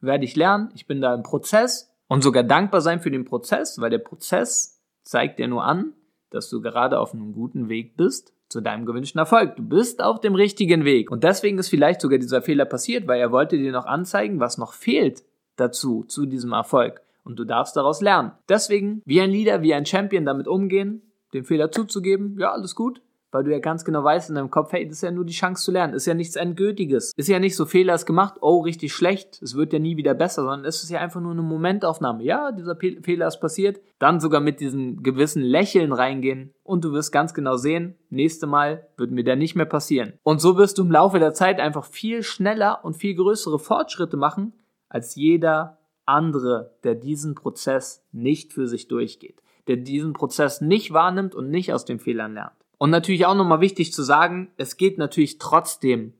werde 0.00 0.24
ich 0.24 0.36
lernen, 0.36 0.70
ich 0.76 0.86
bin 0.86 1.00
da 1.00 1.12
im 1.12 1.24
Prozess 1.24 1.92
und 2.06 2.22
sogar 2.22 2.44
dankbar 2.44 2.82
sein 2.82 3.00
für 3.00 3.10
den 3.10 3.24
Prozess, 3.24 3.80
weil 3.80 3.90
der 3.90 3.98
Prozess 3.98 4.80
zeigt 5.02 5.40
dir 5.40 5.48
nur 5.48 5.64
an, 5.64 5.92
dass 6.30 6.48
du 6.48 6.60
gerade 6.60 7.00
auf 7.00 7.14
einem 7.14 7.32
guten 7.32 7.68
Weg 7.68 7.96
bist 7.96 8.32
zu 8.48 8.60
deinem 8.60 8.86
gewünschten 8.86 9.18
Erfolg. 9.18 9.56
Du 9.56 9.64
bist 9.64 10.00
auf 10.00 10.20
dem 10.20 10.36
richtigen 10.36 10.84
Weg. 10.84 11.10
Und 11.10 11.24
deswegen 11.24 11.58
ist 11.58 11.68
vielleicht 11.68 12.00
sogar 12.00 12.20
dieser 12.20 12.42
Fehler 12.42 12.64
passiert, 12.64 13.08
weil 13.08 13.20
er 13.20 13.32
wollte 13.32 13.58
dir 13.58 13.72
noch 13.72 13.86
anzeigen, 13.86 14.38
was 14.38 14.56
noch 14.56 14.74
fehlt 14.74 15.24
dazu, 15.56 16.04
zu 16.04 16.26
diesem 16.26 16.52
Erfolg 16.52 17.02
und 17.24 17.38
du 17.38 17.44
darfst 17.44 17.76
daraus 17.76 18.00
lernen. 18.00 18.32
Deswegen, 18.48 19.02
wie 19.04 19.20
ein 19.20 19.30
Leader, 19.30 19.62
wie 19.62 19.74
ein 19.74 19.86
Champion 19.86 20.24
damit 20.24 20.48
umgehen, 20.48 21.02
den 21.32 21.44
Fehler 21.44 21.70
zuzugeben, 21.70 22.36
ja, 22.38 22.52
alles 22.52 22.74
gut, 22.74 23.02
weil 23.32 23.44
du 23.44 23.52
ja 23.52 23.58
ganz 23.58 23.84
genau 23.84 24.02
weißt 24.02 24.30
in 24.30 24.36
deinem 24.36 24.50
Kopf, 24.50 24.72
hey, 24.72 24.86
das 24.86 24.96
ist 24.96 25.02
ja 25.02 25.10
nur 25.10 25.24
die 25.24 25.32
Chance 25.32 25.64
zu 25.64 25.72
lernen, 25.72 25.94
ist 25.94 26.06
ja 26.06 26.14
nichts 26.14 26.36
Endgültiges, 26.36 27.12
ist 27.16 27.28
ja 27.28 27.38
nicht 27.38 27.56
so 27.56 27.66
Fehler 27.66 27.94
ist 27.94 28.06
gemacht, 28.06 28.34
oh, 28.40 28.60
richtig 28.60 28.92
schlecht, 28.92 29.40
es 29.42 29.54
wird 29.54 29.72
ja 29.72 29.78
nie 29.78 29.96
wieder 29.96 30.14
besser, 30.14 30.42
sondern 30.42 30.64
es 30.64 30.82
ist 30.82 30.90
ja 30.90 31.00
einfach 31.00 31.20
nur 31.20 31.32
eine 31.32 31.42
Momentaufnahme. 31.42 32.24
Ja, 32.24 32.52
dieser 32.52 32.74
Pe 32.74 32.98
Fehler 33.02 33.28
ist 33.28 33.40
passiert, 33.40 33.80
dann 33.98 34.20
sogar 34.20 34.40
mit 34.40 34.60
diesem 34.60 35.02
gewissen 35.02 35.42
Lächeln 35.42 35.92
reingehen 35.92 36.52
und 36.62 36.84
du 36.84 36.92
wirst 36.92 37.12
ganz 37.12 37.34
genau 37.34 37.56
sehen, 37.56 37.94
nächste 38.08 38.46
Mal 38.46 38.88
wird 38.96 39.10
mir 39.10 39.24
der 39.24 39.36
nicht 39.36 39.54
mehr 39.54 39.66
passieren. 39.66 40.14
Und 40.22 40.40
so 40.40 40.56
wirst 40.56 40.78
du 40.78 40.82
im 40.82 40.90
Laufe 40.90 41.18
der 41.18 41.34
Zeit 41.34 41.60
einfach 41.60 41.84
viel 41.84 42.22
schneller 42.22 42.80
und 42.84 42.96
viel 42.96 43.14
größere 43.14 43.58
Fortschritte 43.58 44.16
machen, 44.16 44.54
als 44.88 45.14
jeder 45.14 45.78
andere, 46.10 46.74
der 46.84 46.94
diesen 46.94 47.34
Prozess 47.34 48.04
nicht 48.12 48.52
für 48.52 48.68
sich 48.68 48.88
durchgeht, 48.88 49.42
der 49.68 49.76
diesen 49.76 50.12
Prozess 50.12 50.60
nicht 50.60 50.92
wahrnimmt 50.92 51.34
und 51.34 51.50
nicht 51.50 51.72
aus 51.72 51.84
den 51.84 51.98
Fehlern 51.98 52.34
lernt. 52.34 52.52
Und 52.78 52.90
natürlich 52.90 53.26
auch 53.26 53.34
nochmal 53.34 53.60
wichtig 53.60 53.92
zu 53.92 54.02
sagen, 54.02 54.52
es 54.56 54.76
geht 54.76 54.98
natürlich 54.98 55.38
trotzdem 55.38 56.14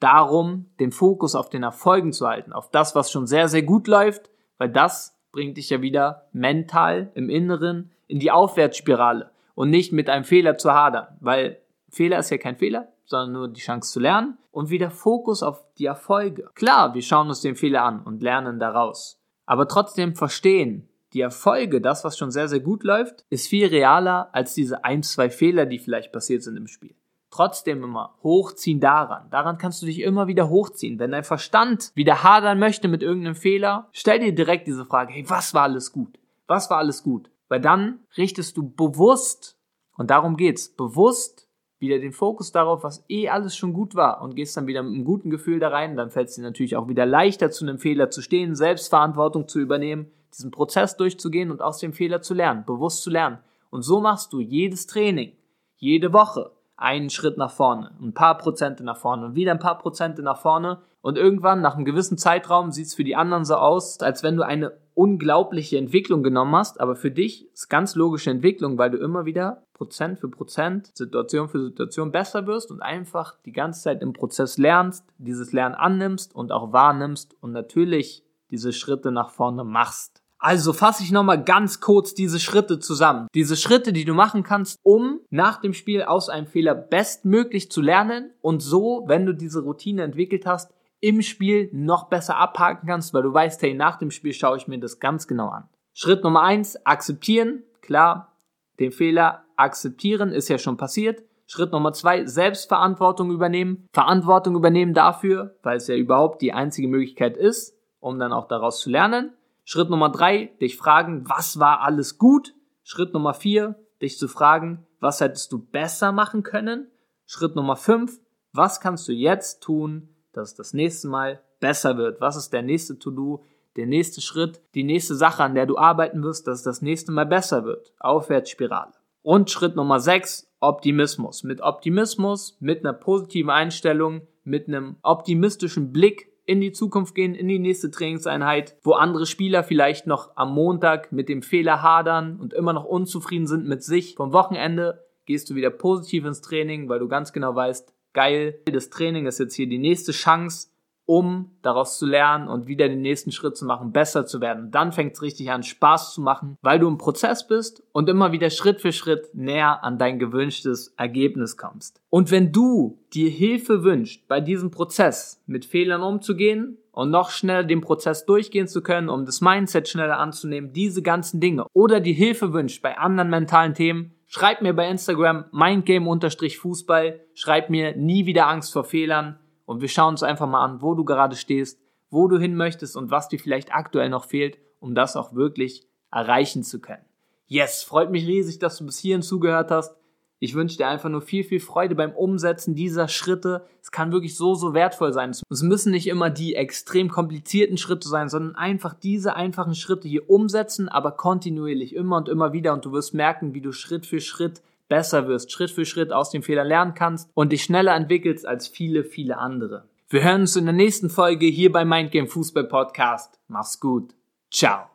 darum, 0.00 0.66
den 0.80 0.92
Fokus 0.92 1.34
auf 1.34 1.50
den 1.50 1.62
Erfolgen 1.62 2.12
zu 2.12 2.26
halten, 2.26 2.52
auf 2.52 2.70
das, 2.70 2.94
was 2.94 3.10
schon 3.10 3.26
sehr, 3.26 3.48
sehr 3.48 3.62
gut 3.62 3.86
läuft, 3.86 4.30
weil 4.58 4.70
das 4.70 5.18
bringt 5.32 5.56
dich 5.56 5.70
ja 5.70 5.82
wieder 5.82 6.28
mental 6.32 7.10
im 7.14 7.28
Inneren 7.28 7.90
in 8.06 8.18
die 8.18 8.30
Aufwärtsspirale 8.30 9.30
und 9.54 9.70
nicht 9.70 9.92
mit 9.92 10.08
einem 10.08 10.24
Fehler 10.24 10.56
zu 10.56 10.72
hadern, 10.72 11.08
weil 11.20 11.60
Fehler 11.90 12.18
ist 12.18 12.30
ja 12.30 12.38
kein 12.38 12.56
Fehler, 12.56 12.88
sondern 13.04 13.32
nur 13.32 13.48
die 13.48 13.60
Chance 13.60 13.92
zu 13.92 14.00
lernen 14.00 14.38
und 14.50 14.70
wieder 14.70 14.90
Fokus 14.90 15.42
auf 15.42 15.64
die 15.78 15.86
Erfolge. 15.86 16.50
Klar, 16.54 16.94
wir 16.94 17.02
schauen 17.02 17.28
uns 17.28 17.40
den 17.40 17.56
Fehler 17.56 17.84
an 17.84 18.02
und 18.02 18.22
lernen 18.22 18.58
daraus 18.58 19.22
aber 19.46 19.68
trotzdem 19.68 20.14
verstehen, 20.14 20.88
die 21.12 21.20
Erfolge, 21.20 21.80
das, 21.80 22.04
was 22.04 22.18
schon 22.18 22.30
sehr, 22.30 22.48
sehr 22.48 22.60
gut 22.60 22.82
läuft, 22.82 23.24
ist 23.30 23.48
viel 23.48 23.66
realer 23.66 24.28
als 24.32 24.54
diese 24.54 24.84
ein, 24.84 25.02
zwei 25.02 25.30
Fehler, 25.30 25.64
die 25.64 25.78
vielleicht 25.78 26.12
passiert 26.12 26.42
sind 26.42 26.56
im 26.56 26.66
Spiel. 26.66 26.94
Trotzdem 27.30 27.82
immer 27.82 28.16
hochziehen 28.22 28.80
daran. 28.80 29.30
Daran 29.30 29.58
kannst 29.58 29.82
du 29.82 29.86
dich 29.86 30.00
immer 30.00 30.26
wieder 30.26 30.48
hochziehen. 30.48 30.98
Wenn 30.98 31.12
dein 31.12 31.24
Verstand 31.24 31.90
wieder 31.94 32.22
hadern 32.22 32.58
möchte 32.58 32.88
mit 32.88 33.02
irgendeinem 33.02 33.34
Fehler, 33.34 33.88
stell 33.92 34.18
dir 34.18 34.34
direkt 34.34 34.66
diese 34.66 34.84
Frage, 34.84 35.12
hey, 35.12 35.24
was 35.28 35.54
war 35.54 35.62
alles 35.62 35.92
gut? 35.92 36.18
Was 36.46 36.70
war 36.70 36.78
alles 36.78 37.02
gut? 37.02 37.30
Weil 37.48 37.60
dann 37.60 38.00
richtest 38.16 38.56
du 38.56 38.68
bewusst 38.68 39.56
Und 39.96 40.10
darum 40.10 40.36
geht's. 40.36 40.68
Bewusst 40.68 41.45
wieder 41.86 41.98
den 41.98 42.12
Fokus 42.12 42.52
darauf, 42.52 42.84
was 42.84 43.04
eh 43.08 43.28
alles 43.28 43.56
schon 43.56 43.72
gut 43.72 43.94
war 43.94 44.22
und 44.22 44.34
gehst 44.34 44.56
dann 44.56 44.66
wieder 44.66 44.82
mit 44.82 44.94
einem 44.94 45.04
guten 45.04 45.30
Gefühl 45.30 45.58
da 45.58 45.68
rein. 45.68 45.96
Dann 45.96 46.10
fällt 46.10 46.28
es 46.28 46.34
dir 46.34 46.42
natürlich 46.42 46.76
auch 46.76 46.88
wieder 46.88 47.06
leichter, 47.06 47.50
zu 47.50 47.64
einem 47.64 47.78
Fehler 47.78 48.10
zu 48.10 48.22
stehen, 48.22 48.54
Selbstverantwortung 48.54 49.48
zu 49.48 49.60
übernehmen, 49.60 50.10
diesen 50.32 50.50
Prozess 50.50 50.96
durchzugehen 50.96 51.50
und 51.50 51.62
aus 51.62 51.78
dem 51.78 51.92
Fehler 51.92 52.20
zu 52.20 52.34
lernen, 52.34 52.64
bewusst 52.66 53.02
zu 53.02 53.10
lernen. 53.10 53.38
Und 53.70 53.82
so 53.82 54.00
machst 54.00 54.32
du 54.32 54.40
jedes 54.40 54.86
Training, 54.86 55.32
jede 55.76 56.12
Woche 56.12 56.50
einen 56.76 57.10
Schritt 57.10 57.38
nach 57.38 57.50
vorne, 57.50 57.92
ein 58.00 58.14
paar 58.14 58.36
Prozente 58.36 58.84
nach 58.84 58.98
vorne 58.98 59.26
und 59.26 59.34
wieder 59.34 59.52
ein 59.52 59.58
paar 59.58 59.78
Prozente 59.78 60.22
nach 60.22 60.38
vorne. 60.38 60.78
Und 61.00 61.16
irgendwann, 61.16 61.60
nach 61.60 61.76
einem 61.76 61.84
gewissen 61.84 62.18
Zeitraum, 62.18 62.72
sieht 62.72 62.86
es 62.86 62.94
für 62.94 63.04
die 63.04 63.16
anderen 63.16 63.44
so 63.44 63.54
aus, 63.54 64.00
als 64.00 64.22
wenn 64.22 64.36
du 64.36 64.42
eine 64.42 64.72
unglaubliche 64.94 65.78
Entwicklung 65.78 66.22
genommen 66.22 66.56
hast. 66.56 66.80
Aber 66.80 66.96
für 66.96 67.10
dich 67.10 67.52
ist 67.52 67.68
ganz 67.68 67.94
logische 67.94 68.30
Entwicklung, 68.30 68.76
weil 68.76 68.90
du 68.90 68.98
immer 68.98 69.24
wieder 69.24 69.62
Prozent 69.76 70.18
für 70.18 70.30
Prozent, 70.30 70.90
Situation 70.96 71.50
für 71.50 71.62
Situation 71.62 72.10
besser 72.10 72.46
wirst 72.46 72.70
und 72.70 72.80
einfach 72.80 73.36
die 73.44 73.52
ganze 73.52 73.82
Zeit 73.82 74.00
im 74.00 74.14
Prozess 74.14 74.56
lernst, 74.56 75.04
dieses 75.18 75.52
Lernen 75.52 75.74
annimmst 75.74 76.34
und 76.34 76.50
auch 76.50 76.72
wahrnimmst 76.72 77.36
und 77.42 77.52
natürlich 77.52 78.24
diese 78.50 78.72
Schritte 78.72 79.12
nach 79.12 79.28
vorne 79.28 79.64
machst. 79.64 80.22
Also 80.38 80.72
fasse 80.72 81.02
ich 81.02 81.12
nochmal 81.12 81.44
ganz 81.44 81.80
kurz 81.80 82.14
diese 82.14 82.40
Schritte 82.40 82.78
zusammen. 82.78 83.26
Diese 83.34 83.56
Schritte, 83.56 83.92
die 83.92 84.06
du 84.06 84.14
machen 84.14 84.42
kannst, 84.42 84.78
um 84.82 85.20
nach 85.28 85.60
dem 85.60 85.74
Spiel 85.74 86.02
aus 86.02 86.30
einem 86.30 86.46
Fehler 86.46 86.74
bestmöglich 86.74 87.70
zu 87.70 87.82
lernen 87.82 88.30
und 88.40 88.60
so, 88.60 89.04
wenn 89.06 89.26
du 89.26 89.34
diese 89.34 89.60
Routine 89.60 90.04
entwickelt 90.04 90.46
hast, 90.46 90.72
im 91.00 91.20
Spiel 91.20 91.68
noch 91.72 92.08
besser 92.08 92.38
abhaken 92.38 92.88
kannst, 92.88 93.12
weil 93.12 93.22
du 93.22 93.32
weißt, 93.34 93.60
hey, 93.60 93.74
nach 93.74 93.96
dem 93.96 94.10
Spiel 94.10 94.32
schaue 94.32 94.56
ich 94.56 94.68
mir 94.68 94.78
das 94.78 95.00
ganz 95.00 95.26
genau 95.26 95.48
an. 95.48 95.68
Schritt 95.92 96.24
Nummer 96.24 96.42
eins, 96.42 96.76
akzeptieren. 96.86 97.62
Klar, 97.82 98.36
den 98.78 98.92
Fehler 98.92 99.45
akzeptieren 99.56 100.32
ist 100.32 100.48
ja 100.48 100.58
schon 100.58 100.76
passiert. 100.76 101.22
Schritt 101.46 101.72
Nummer 101.72 101.92
zwei, 101.92 102.26
Selbstverantwortung 102.26 103.30
übernehmen. 103.30 103.88
Verantwortung 103.92 104.56
übernehmen 104.56 104.94
dafür, 104.94 105.56
weil 105.62 105.76
es 105.76 105.86
ja 105.86 105.94
überhaupt 105.94 106.42
die 106.42 106.52
einzige 106.52 106.88
Möglichkeit 106.88 107.36
ist, 107.36 107.76
um 108.00 108.18
dann 108.18 108.32
auch 108.32 108.48
daraus 108.48 108.80
zu 108.80 108.90
lernen. 108.90 109.32
Schritt 109.64 109.90
Nummer 109.90 110.10
drei, 110.10 110.52
dich 110.60 110.76
fragen, 110.76 111.28
was 111.28 111.58
war 111.58 111.80
alles 111.80 112.18
gut? 112.18 112.54
Schritt 112.82 113.14
Nummer 113.14 113.34
vier, 113.34 113.76
dich 114.02 114.18
zu 114.18 114.28
fragen, 114.28 114.86
was 115.00 115.20
hättest 115.20 115.52
du 115.52 115.58
besser 115.58 116.12
machen 116.12 116.42
können? 116.42 116.88
Schritt 117.26 117.56
Nummer 117.56 117.76
fünf, 117.76 118.20
was 118.52 118.80
kannst 118.80 119.06
du 119.08 119.12
jetzt 119.12 119.62
tun, 119.62 120.08
dass 120.32 120.50
es 120.50 120.54
das 120.54 120.72
nächste 120.72 121.08
Mal 121.08 121.42
besser 121.60 121.96
wird? 121.96 122.20
Was 122.20 122.36
ist 122.36 122.52
der 122.52 122.62
nächste 122.62 122.98
To-Do, 122.98 123.44
der 123.76 123.86
nächste 123.86 124.20
Schritt, 124.20 124.60
die 124.74 124.84
nächste 124.84 125.14
Sache, 125.14 125.42
an 125.42 125.54
der 125.54 125.66
du 125.66 125.76
arbeiten 125.76 126.22
wirst, 126.22 126.46
dass 126.46 126.58
es 126.58 126.64
das 126.64 126.82
nächste 126.82 127.12
Mal 127.12 127.26
besser 127.26 127.64
wird? 127.64 127.92
Aufwärtsspirale. 127.98 128.92
Und 129.26 129.50
Schritt 129.50 129.74
Nummer 129.74 129.98
sechs, 129.98 130.48
Optimismus. 130.60 131.42
Mit 131.42 131.60
Optimismus, 131.60 132.56
mit 132.60 132.84
einer 132.84 132.92
positiven 132.92 133.50
Einstellung, 133.50 134.20
mit 134.44 134.68
einem 134.68 134.98
optimistischen 135.02 135.92
Blick 135.92 136.30
in 136.44 136.60
die 136.60 136.70
Zukunft 136.70 137.16
gehen, 137.16 137.34
in 137.34 137.48
die 137.48 137.58
nächste 137.58 137.90
Trainingseinheit, 137.90 138.76
wo 138.84 138.92
andere 138.92 139.26
Spieler 139.26 139.64
vielleicht 139.64 140.06
noch 140.06 140.36
am 140.36 140.54
Montag 140.54 141.10
mit 141.10 141.28
dem 141.28 141.42
Fehler 141.42 141.82
hadern 141.82 142.38
und 142.38 142.54
immer 142.54 142.72
noch 142.72 142.84
unzufrieden 142.84 143.48
sind 143.48 143.66
mit 143.66 143.82
sich. 143.82 144.14
Vom 144.14 144.32
Wochenende 144.32 145.04
gehst 145.24 145.50
du 145.50 145.56
wieder 145.56 145.70
positiv 145.70 146.24
ins 146.24 146.40
Training, 146.40 146.88
weil 146.88 147.00
du 147.00 147.08
ganz 147.08 147.32
genau 147.32 147.52
weißt, 147.52 147.92
geil, 148.12 148.60
das 148.72 148.90
Training 148.90 149.26
ist 149.26 149.40
jetzt 149.40 149.56
hier 149.56 149.66
die 149.66 149.78
nächste 149.78 150.12
Chance, 150.12 150.68
um 151.06 151.52
daraus 151.62 151.98
zu 151.98 152.06
lernen 152.06 152.48
und 152.48 152.66
wieder 152.66 152.88
den 152.88 153.00
nächsten 153.00 153.30
Schritt 153.30 153.56
zu 153.56 153.64
machen, 153.64 153.92
besser 153.92 154.26
zu 154.26 154.40
werden. 154.40 154.70
Dann 154.72 154.92
fängt 154.92 155.14
es 155.14 155.22
richtig 155.22 155.50
an, 155.50 155.62
Spaß 155.62 156.12
zu 156.14 156.20
machen, 156.20 156.58
weil 156.62 156.80
du 156.80 156.88
im 156.88 156.98
Prozess 156.98 157.46
bist 157.46 157.82
und 157.92 158.08
immer 158.08 158.32
wieder 158.32 158.50
Schritt 158.50 158.80
für 158.80 158.92
Schritt 158.92 159.30
näher 159.32 159.84
an 159.84 159.98
dein 159.98 160.18
gewünschtes 160.18 160.92
Ergebnis 160.96 161.56
kommst. 161.56 162.00
Und 162.10 162.30
wenn 162.30 162.52
du 162.52 162.98
dir 163.14 163.30
Hilfe 163.30 163.84
wünscht, 163.84 164.26
bei 164.28 164.40
diesem 164.40 164.70
Prozess 164.70 165.42
mit 165.46 165.64
Fehlern 165.64 166.02
umzugehen 166.02 166.78
und 166.90 167.10
noch 167.10 167.30
schneller 167.30 167.64
den 167.64 167.82
Prozess 167.82 168.26
durchgehen 168.26 168.66
zu 168.66 168.82
können, 168.82 169.08
um 169.08 169.24
das 169.24 169.40
Mindset 169.40 169.88
schneller 169.88 170.18
anzunehmen, 170.18 170.72
diese 170.72 171.02
ganzen 171.02 171.40
Dinge, 171.40 171.66
oder 171.72 172.00
die 172.00 172.14
Hilfe 172.14 172.52
wünscht 172.52 172.82
bei 172.82 172.98
anderen 172.98 173.30
mentalen 173.30 173.74
Themen, 173.74 174.12
schreib 174.26 174.60
mir 174.60 174.74
bei 174.74 174.90
Instagram 174.90 175.44
mindgame-fußball, 175.52 177.20
schreib 177.34 177.70
mir 177.70 177.96
nie 177.96 178.26
wieder 178.26 178.48
Angst 178.48 178.72
vor 178.72 178.84
Fehlern, 178.84 179.38
und 179.66 179.82
wir 179.82 179.88
schauen 179.88 180.14
uns 180.14 180.22
einfach 180.22 180.48
mal 180.48 180.64
an, 180.64 180.80
wo 180.80 180.94
du 180.94 181.04
gerade 181.04 181.36
stehst, 181.36 181.78
wo 182.08 182.28
du 182.28 182.38
hin 182.38 182.54
möchtest 182.54 182.96
und 182.96 183.10
was 183.10 183.28
dir 183.28 183.38
vielleicht 183.38 183.74
aktuell 183.74 184.08
noch 184.08 184.24
fehlt, 184.24 184.58
um 184.80 184.94
das 184.94 185.16
auch 185.16 185.34
wirklich 185.34 185.86
erreichen 186.10 186.62
zu 186.62 186.80
können. 186.80 187.04
Yes, 187.46 187.82
freut 187.82 188.10
mich 188.10 188.26
riesig, 188.26 188.58
dass 188.58 188.78
du 188.78 188.86
bis 188.86 188.98
hierhin 188.98 189.22
zugehört 189.22 189.70
hast. 189.70 189.94
Ich 190.38 190.54
wünsche 190.54 190.76
dir 190.76 190.88
einfach 190.88 191.08
nur 191.08 191.22
viel, 191.22 191.44
viel 191.44 191.60
Freude 191.60 191.94
beim 191.94 192.12
Umsetzen 192.12 192.74
dieser 192.74 193.08
Schritte. 193.08 193.64
Es 193.80 193.90
kann 193.90 194.12
wirklich 194.12 194.36
so, 194.36 194.54
so 194.54 194.74
wertvoll 194.74 195.12
sein. 195.12 195.30
Es 195.30 195.62
müssen 195.62 195.92
nicht 195.92 196.08
immer 196.08 196.28
die 196.28 196.54
extrem 196.54 197.08
komplizierten 197.08 197.78
Schritte 197.78 198.08
sein, 198.08 198.28
sondern 198.28 198.54
einfach 198.54 198.92
diese 198.92 199.34
einfachen 199.34 199.74
Schritte 199.74 200.08
hier 200.08 200.28
umsetzen, 200.28 200.90
aber 200.90 201.12
kontinuierlich 201.12 201.94
immer 201.94 202.18
und 202.18 202.28
immer 202.28 202.52
wieder. 202.52 202.74
Und 202.74 202.84
du 202.84 202.92
wirst 202.92 203.14
merken, 203.14 203.54
wie 203.54 203.62
du 203.62 203.72
Schritt 203.72 204.04
für 204.04 204.20
Schritt 204.20 204.60
besser 204.88 205.28
wirst, 205.28 205.52
Schritt 205.52 205.70
für 205.70 205.84
Schritt 205.84 206.12
aus 206.12 206.30
den 206.30 206.42
Fehlern 206.42 206.66
lernen 206.66 206.94
kannst 206.94 207.30
und 207.34 207.52
dich 207.52 207.64
schneller 207.64 207.94
entwickelst 207.94 208.46
als 208.46 208.68
viele, 208.68 209.04
viele 209.04 209.38
andere. 209.38 209.88
Wir 210.08 210.22
hören 210.22 210.42
uns 210.42 210.54
in 210.54 210.66
der 210.66 210.74
nächsten 210.74 211.10
Folge 211.10 211.46
hier 211.46 211.72
bei 211.72 211.84
Mindgame 211.84 212.28
Fußball 212.28 212.64
Podcast. 212.64 213.40
Mach's 213.48 213.80
gut. 213.80 214.14
Ciao. 214.50 214.90